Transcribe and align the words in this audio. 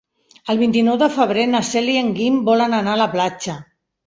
El 0.53 0.61
vint-i-nou 0.61 0.97
de 1.01 1.09
febrer 1.17 1.43
na 1.51 1.61
Cel 1.67 1.91
i 1.97 1.99
en 2.01 2.09
Guim 2.17 2.41
volen 2.49 2.75
anar 2.79 2.97
a 2.97 3.01
la 3.05 3.09
platja. 3.15 3.59